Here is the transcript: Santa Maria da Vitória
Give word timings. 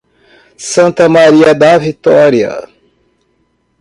Santa 0.57 1.07
Maria 1.07 1.53
da 1.53 1.77
Vitória 1.77 2.67